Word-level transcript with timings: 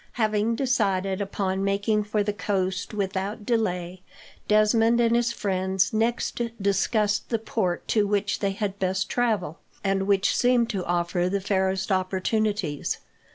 Having 0.13 0.55
decided 0.55 1.21
upon 1.21 1.63
making 1.63 2.03
for 2.05 2.23
the 2.23 2.33
coast 2.33 2.91
without 2.91 3.45
delay, 3.45 4.01
Desmond 4.47 4.99
and 4.99 5.15
his 5.15 5.31
friends 5.31 5.93
next 5.93 6.41
discussed 6.59 7.29
the 7.29 7.37
port 7.37 7.87
to 7.89 8.07
which 8.07 8.39
they 8.39 8.53
had 8.53 8.79
best 8.79 9.09
travel, 9.11 9.59
and 9.83 10.07
which 10.07 10.35
seemed 10.35 10.71
to 10.71 10.83
offer 10.85 11.29
the 11.29 11.39
fairest 11.39 11.91
opportunities. 11.91 12.97